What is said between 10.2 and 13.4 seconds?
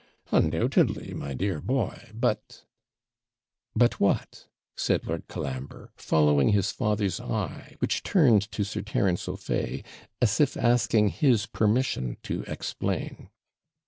if asking his permission to explain.